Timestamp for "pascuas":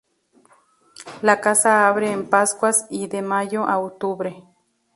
2.27-2.87